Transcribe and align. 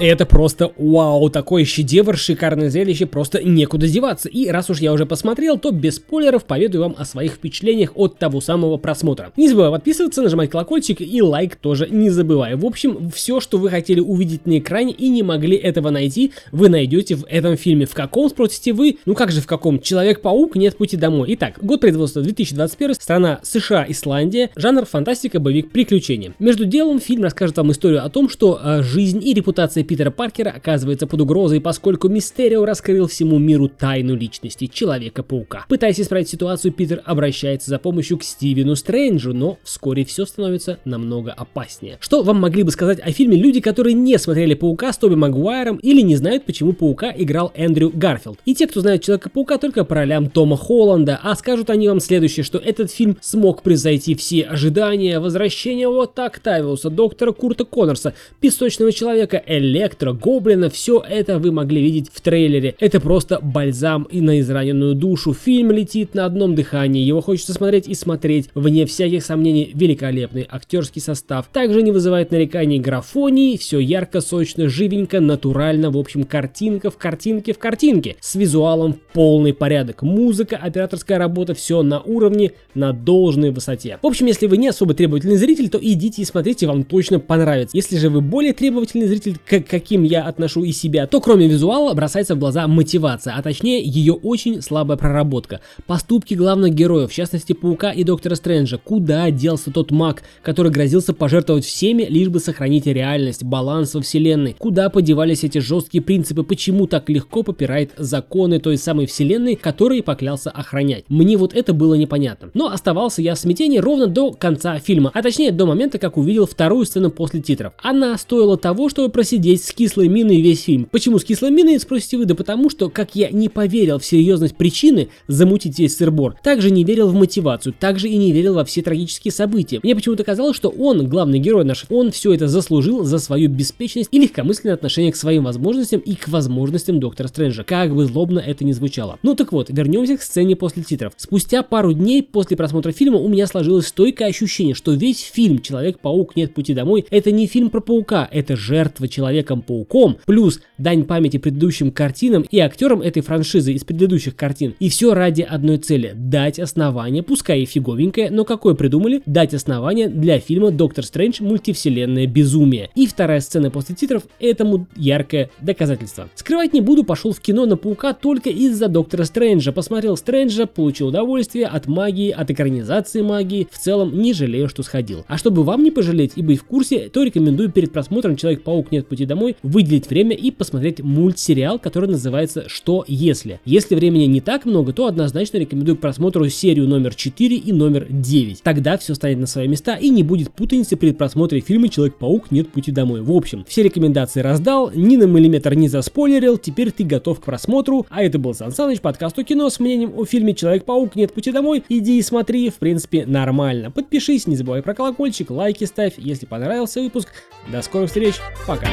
Это 0.00 0.24
просто 0.24 0.72
вау, 0.78 1.28
такой 1.28 1.66
шедевр, 1.66 2.16
шикарное 2.16 2.70
зрелище, 2.70 3.04
просто 3.04 3.42
некуда 3.42 3.86
деваться. 3.86 4.30
И 4.30 4.48
раз 4.48 4.70
уж 4.70 4.78
я 4.78 4.94
уже 4.94 5.04
посмотрел, 5.04 5.58
то 5.58 5.72
без 5.72 5.96
спойлеров 5.96 6.44
поведаю 6.44 6.84
вам 6.84 6.94
о 6.96 7.04
своих 7.04 7.32
впечатлениях 7.32 7.92
от 7.94 8.16
того 8.16 8.40
самого 8.40 8.78
просмотра. 8.78 9.30
Не 9.36 9.50
забывай 9.50 9.70
подписываться, 9.70 10.22
нажимать 10.22 10.48
колокольчик 10.48 11.02
и 11.02 11.20
лайк 11.20 11.56
тоже 11.56 11.86
не 11.90 12.08
забывай. 12.08 12.54
В 12.54 12.64
общем, 12.64 13.10
все, 13.14 13.40
что 13.40 13.58
вы 13.58 13.68
хотели 13.68 14.00
увидеть 14.00 14.46
на 14.46 14.58
экране 14.58 14.94
и 14.94 15.10
не 15.10 15.22
могли 15.22 15.54
этого 15.54 15.90
найти, 15.90 16.32
вы 16.50 16.70
найдете 16.70 17.16
в 17.16 17.26
этом 17.26 17.58
фильме. 17.58 17.84
В 17.84 17.92
каком, 17.92 18.30
спросите 18.30 18.72
вы? 18.72 18.96
Ну 19.04 19.14
как 19.14 19.30
же 19.30 19.42
в 19.42 19.46
каком? 19.46 19.80
Человек-паук, 19.80 20.56
нет 20.56 20.78
пути 20.78 20.96
домой. 20.96 21.34
Итак, 21.34 21.58
год 21.60 21.82
производства 21.82 22.22
2021, 22.22 22.94
страна 22.94 23.40
США, 23.42 23.84
Исландия, 23.86 24.48
жанр 24.56 24.86
фантастика, 24.86 25.40
боевик, 25.40 25.70
приключения. 25.70 26.32
Между 26.38 26.64
делом 26.64 27.00
фильм 27.00 27.22
расскажет 27.24 27.58
вам 27.58 27.70
историю 27.72 28.02
о 28.02 28.08
том, 28.08 28.30
что 28.30 28.58
э, 28.62 28.82
жизнь 28.82 29.20
и 29.22 29.34
репутация 29.34 29.84
Питера 29.90 30.12
Паркера 30.12 30.50
оказывается 30.50 31.08
под 31.08 31.20
угрозой, 31.20 31.60
поскольку 31.60 32.08
Мистерио 32.08 32.64
раскрыл 32.64 33.08
всему 33.08 33.40
миру 33.40 33.66
тайну 33.66 34.14
личности 34.14 34.68
Человека-паука. 34.68 35.66
Пытаясь 35.68 35.98
исправить 35.98 36.28
ситуацию, 36.28 36.70
Питер 36.70 37.02
обращается 37.04 37.70
за 37.70 37.80
помощью 37.80 38.18
к 38.18 38.22
Стивену 38.22 38.76
Стрэнджу, 38.76 39.34
но 39.34 39.58
вскоре 39.64 40.04
все 40.04 40.26
становится 40.26 40.78
намного 40.84 41.32
опаснее. 41.32 41.98
Что 42.00 42.22
вам 42.22 42.40
могли 42.40 42.62
бы 42.62 42.70
сказать 42.70 43.00
о 43.00 43.10
фильме 43.10 43.36
люди, 43.36 43.58
которые 43.60 43.94
не 43.94 44.16
смотрели 44.16 44.54
Паука 44.54 44.92
с 44.92 44.96
Тоби 44.96 45.16
Магуайром 45.16 45.78
или 45.78 46.02
не 46.02 46.14
знают, 46.14 46.44
почему 46.44 46.72
Паука 46.72 47.12
играл 47.16 47.50
Эндрю 47.56 47.90
Гарфилд? 47.92 48.38
И 48.44 48.54
те, 48.54 48.68
кто 48.68 48.82
знает 48.82 49.02
Человека-паука 49.02 49.58
только 49.58 49.84
по 49.84 49.96
ролям 49.96 50.30
Тома 50.30 50.56
Холланда, 50.56 51.18
а 51.20 51.34
скажут 51.34 51.68
они 51.68 51.88
вам 51.88 51.98
следующее, 51.98 52.44
что 52.44 52.58
этот 52.58 52.92
фильм 52.92 53.18
смог 53.20 53.64
превзойти 53.64 54.14
все 54.14 54.42
ожидания, 54.42 55.18
возвращения 55.18 55.88
вот 55.88 56.16
Октавиуса, 56.16 56.90
доктора 56.90 57.32
Курта 57.32 57.64
Коннорса, 57.64 58.14
Песочного 58.38 58.92
Человека, 58.92 59.42
Электро, 59.44 60.12
Гоблина, 60.12 60.68
все 60.68 61.02
это 61.08 61.38
вы 61.38 61.52
могли 61.52 61.80
видеть 61.80 62.10
в 62.12 62.20
трейлере. 62.20 62.74
Это 62.80 63.00
просто 63.00 63.38
бальзам 63.40 64.02
и 64.02 64.20
на 64.20 64.38
израненную 64.40 64.94
душу. 64.94 65.32
Фильм 65.32 65.70
летит 65.70 66.14
на 66.14 66.26
одном 66.26 66.54
дыхании, 66.54 67.02
его 67.02 67.22
хочется 67.22 67.54
смотреть 67.54 67.88
и 67.88 67.94
смотреть. 67.94 68.50
Вне 68.54 68.84
всяких 68.84 69.24
сомнений, 69.24 69.70
великолепный 69.72 70.46
актерский 70.46 71.00
состав. 71.00 71.48
Также 71.50 71.80
не 71.80 71.92
вызывает 71.92 72.30
нареканий 72.30 72.78
графоний, 72.78 73.56
все 73.56 73.78
ярко, 73.78 74.20
сочно, 74.20 74.68
живенько, 74.68 75.18
натурально, 75.18 75.90
в 75.90 75.96
общем, 75.96 76.24
картинка 76.24 76.90
в 76.90 76.98
картинке 76.98 77.54
в 77.54 77.58
картинке. 77.58 78.16
С 78.20 78.34
визуалом 78.34 78.92
в 78.92 78.98
полный 79.14 79.54
порядок. 79.54 80.02
Музыка, 80.02 80.58
операторская 80.60 81.16
работа, 81.16 81.54
все 81.54 81.82
на 81.82 82.02
уровне, 82.02 82.52
на 82.74 82.92
должной 82.92 83.50
высоте. 83.50 83.98
В 84.02 84.06
общем, 84.06 84.26
если 84.26 84.46
вы 84.46 84.58
не 84.58 84.68
особо 84.68 84.92
требовательный 84.92 85.36
зритель, 85.36 85.70
то 85.70 85.78
идите 85.80 86.20
и 86.20 86.26
смотрите, 86.26 86.66
вам 86.66 86.84
точно 86.84 87.18
понравится. 87.18 87.74
Если 87.74 87.96
же 87.96 88.10
вы 88.10 88.20
более 88.20 88.52
требовательный 88.52 89.06
зритель, 89.06 89.38
как 89.46 89.69
каким 89.70 90.02
я 90.02 90.24
отношу 90.24 90.64
и 90.64 90.72
себя, 90.72 91.06
то 91.06 91.20
кроме 91.20 91.46
визуала 91.46 91.94
бросается 91.94 92.34
в 92.34 92.38
глаза 92.38 92.66
мотивация, 92.66 93.34
а 93.36 93.42
точнее 93.42 93.80
ее 93.82 94.14
очень 94.14 94.60
слабая 94.62 94.98
проработка. 94.98 95.60
Поступки 95.86 96.34
главных 96.34 96.74
героев, 96.74 97.10
в 97.10 97.14
частности 97.14 97.52
Паука 97.52 97.92
и 97.92 98.02
Доктора 98.02 98.34
Стрэнджа, 98.34 98.78
куда 98.78 99.30
делся 99.30 99.70
тот 99.70 99.92
маг, 99.92 100.22
который 100.42 100.72
грозился 100.72 101.14
пожертвовать 101.14 101.64
всеми, 101.64 102.02
лишь 102.02 102.28
бы 102.28 102.40
сохранить 102.40 102.86
реальность, 102.86 103.44
баланс 103.44 103.94
во 103.94 104.00
вселенной, 104.00 104.56
куда 104.58 104.90
подевались 104.90 105.44
эти 105.44 105.58
жесткие 105.58 106.02
принципы, 106.02 106.42
почему 106.42 106.88
так 106.88 107.08
легко 107.08 107.44
попирает 107.44 107.92
законы 107.96 108.58
той 108.58 108.76
самой 108.76 109.06
вселенной, 109.06 109.54
которые 109.54 110.02
поклялся 110.02 110.50
охранять. 110.50 111.04
Мне 111.08 111.36
вот 111.36 111.54
это 111.54 111.72
было 111.72 111.94
непонятно. 111.94 112.50
Но 112.54 112.72
оставался 112.72 113.22
я 113.22 113.36
в 113.36 113.38
смятении 113.38 113.78
ровно 113.78 114.08
до 114.08 114.32
конца 114.32 114.78
фильма, 114.80 115.12
а 115.14 115.22
точнее 115.22 115.52
до 115.52 115.66
момента, 115.66 115.98
как 115.98 116.16
увидел 116.16 116.46
вторую 116.46 116.84
сцену 116.86 117.10
после 117.10 117.40
титров. 117.40 117.74
Она 117.82 118.18
стоила 118.18 118.56
того, 118.56 118.88
чтобы 118.88 119.10
просидеть 119.10 119.49
смотреть 119.50 119.64
с 119.64 119.72
кислой 119.72 120.08
миной 120.08 120.40
весь 120.40 120.62
фильм. 120.62 120.86
Почему 120.90 121.18
с 121.18 121.24
кислой 121.24 121.50
миной, 121.50 121.78
спросите 121.78 122.16
вы? 122.16 122.24
Да 122.24 122.34
потому 122.34 122.70
что, 122.70 122.88
как 122.88 123.14
я 123.14 123.30
не 123.30 123.48
поверил 123.48 123.98
в 123.98 124.04
серьезность 124.04 124.56
причины 124.56 125.08
замутить 125.26 125.78
весь 125.78 125.96
сырбор, 125.96 126.36
также 126.42 126.70
не 126.70 126.84
верил 126.84 127.08
в 127.08 127.14
мотивацию, 127.14 127.74
также 127.78 128.08
и 128.08 128.16
не 128.16 128.32
верил 128.32 128.54
во 128.54 128.64
все 128.64 128.82
трагические 128.82 129.32
события. 129.32 129.80
Мне 129.82 129.94
почему-то 129.94 130.24
казалось, 130.24 130.56
что 130.56 130.68
он, 130.68 131.08
главный 131.08 131.38
герой 131.38 131.64
наш, 131.64 131.86
он 131.88 132.10
все 132.10 132.32
это 132.32 132.48
заслужил 132.48 133.04
за 133.04 133.18
свою 133.18 133.48
беспечность 133.48 134.08
и 134.12 134.18
легкомысленное 134.18 134.74
отношение 134.74 135.12
к 135.12 135.16
своим 135.16 135.44
возможностям 135.44 136.00
и 136.00 136.14
к 136.14 136.28
возможностям 136.28 137.00
Доктора 137.00 137.28
Стрэнджа, 137.28 137.64
как 137.64 137.94
бы 137.94 138.04
злобно 138.04 138.38
это 138.38 138.64
ни 138.64 138.72
звучало. 138.72 139.18
Ну 139.22 139.34
так 139.34 139.52
вот, 139.52 139.70
вернемся 139.70 140.16
к 140.16 140.22
сцене 140.22 140.56
после 140.56 140.82
титров. 140.82 141.12
Спустя 141.16 141.62
пару 141.62 141.92
дней 141.92 142.22
после 142.22 142.56
просмотра 142.56 142.92
фильма 142.92 143.18
у 143.18 143.28
меня 143.28 143.46
сложилось 143.46 143.88
стойкое 143.88 144.28
ощущение, 144.28 144.74
что 144.74 144.92
весь 144.92 145.22
фильм 145.22 145.60
«Человек-паук. 145.60 146.36
Нет 146.36 146.54
пути 146.54 146.74
домой» 146.74 147.06
это 147.10 147.30
не 147.30 147.46
фильм 147.46 147.70
про 147.70 147.80
паука, 147.80 148.28
это 148.30 148.56
жертва 148.56 149.08
человека 149.08 149.39
Человеком-пауком, 149.40 150.18
плюс 150.26 150.60
дань 150.76 151.04
памяти 151.04 151.38
предыдущим 151.38 151.90
картинам 151.92 152.44
и 152.50 152.58
актерам 152.58 153.00
этой 153.00 153.22
франшизы 153.22 153.72
из 153.72 153.84
предыдущих 153.84 154.36
картин. 154.36 154.74
И 154.78 154.90
все 154.90 155.14
ради 155.14 155.42
одной 155.42 155.78
цели– 155.78 156.12
дать 156.14 156.58
основание, 156.58 157.22
пускай 157.22 157.62
и 157.62 157.64
фиговенькое, 157.64 158.30
но 158.30 158.44
какое 158.44 158.74
придумали, 158.74 159.22
дать 159.24 159.54
основание 159.54 160.08
для 160.08 160.38
фильма 160.40 160.70
«Доктор 160.70 161.04
Стрэндж. 161.04 161.42
Мультивселенная 161.42 162.26
безумие». 162.26 162.90
И 162.94 163.06
вторая 163.06 163.40
сцена 163.40 163.70
после 163.70 163.94
титров 163.94 164.24
этому 164.38 164.86
яркое 164.94 165.50
доказательство. 165.60 166.28
Скрывать 166.34 166.74
не 166.74 166.82
буду, 166.82 167.04
пошел 167.04 167.32
в 167.32 167.40
кино 167.40 167.64
на 167.64 167.76
Паука 167.76 168.12
только 168.12 168.50
из-за 168.50 168.88
Доктора 168.88 169.24
Стрэнджа. 169.24 169.72
Посмотрел 169.72 170.16
Стрэнджа, 170.18 170.66
получил 170.66 171.08
удовольствие 171.08 171.66
от 171.66 171.86
магии, 171.86 172.30
от 172.30 172.50
экранизации 172.50 173.22
магии. 173.22 173.68
В 173.70 173.78
целом 173.78 174.20
не 174.20 174.34
жалею, 174.34 174.68
что 174.68 174.82
сходил. 174.82 175.24
А 175.28 175.38
чтобы 175.38 175.64
вам 175.64 175.82
не 175.82 175.90
пожалеть 175.90 176.32
и 176.36 176.42
быть 176.42 176.60
в 176.60 176.64
курсе, 176.64 177.08
то 177.08 177.22
рекомендую 177.22 177.70
перед 177.70 177.92
просмотром 177.92 178.36
«Человек-паук. 178.36 178.92
Нет 178.92 179.06
пути 179.06 179.24
домой» 179.24 179.29
домой, 179.30 179.56
выделить 179.62 180.10
время 180.10 180.36
и 180.36 180.50
посмотреть 180.50 181.00
мультсериал, 181.00 181.78
который 181.78 182.08
называется 182.10 182.64
«Что 182.68 183.04
если?». 183.06 183.60
Если 183.64 183.94
времени 183.94 184.24
не 184.24 184.40
так 184.40 184.66
много, 184.66 184.92
то 184.92 185.06
однозначно 185.06 185.58
рекомендую 185.58 185.96
к 185.96 186.00
просмотру 186.00 186.48
серию 186.48 186.88
номер 186.88 187.14
4 187.14 187.56
и 187.56 187.72
номер 187.72 188.06
9. 188.10 188.62
Тогда 188.62 188.98
все 188.98 189.14
станет 189.14 189.38
на 189.38 189.46
свои 189.46 189.68
места 189.68 189.94
и 189.94 190.10
не 190.10 190.22
будет 190.22 190.50
путаницы 190.50 190.96
при 190.96 191.12
просмотре 191.12 191.60
фильма 191.60 191.88
«Человек-паук. 191.88 192.50
Нет 192.50 192.68
пути 192.70 192.90
домой». 192.90 193.22
В 193.22 193.30
общем, 193.30 193.64
все 193.68 193.82
рекомендации 193.82 194.40
раздал, 194.40 194.90
ни 194.94 195.16
на 195.16 195.24
миллиметр 195.24 195.74
не 195.74 195.88
заспойлерил, 195.88 196.58
теперь 196.58 196.90
ты 196.90 197.04
готов 197.04 197.40
к 197.40 197.44
просмотру. 197.44 198.06
А 198.10 198.22
это 198.22 198.38
был 198.38 198.54
Сан 198.54 198.72
Саныч, 198.72 199.00
подкаст 199.00 199.38
о 199.38 199.44
кино 199.44 199.70
с 199.70 199.78
мнением 199.78 200.12
о 200.16 200.24
фильме 200.24 200.54
«Человек-паук. 200.54 201.14
Нет 201.14 201.32
пути 201.32 201.52
домой». 201.52 201.84
Иди 201.88 202.18
и 202.18 202.22
смотри, 202.22 202.68
в 202.70 202.74
принципе, 202.74 203.24
нормально. 203.26 203.90
Подпишись, 203.90 204.46
не 204.46 204.56
забывай 204.56 204.82
про 204.82 204.94
колокольчик, 204.94 205.50
лайки 205.50 205.84
ставь, 205.84 206.14
если 206.18 206.46
понравился 206.46 207.00
выпуск. 207.00 207.28
До 207.70 207.82
скорых 207.82 208.08
встреч, 208.08 208.34
пока. 208.66 208.88